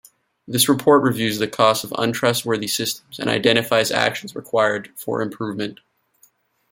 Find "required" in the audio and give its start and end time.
4.35-4.91